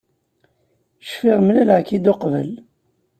Cfiɣ 1.07 1.37
mlaleɣ-k-id 1.41 2.05
uqbel. 2.11 2.51